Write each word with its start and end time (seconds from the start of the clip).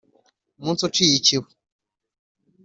Umunsi 0.59 0.81
uciye 0.87 1.13
ikibuye 1.19 1.53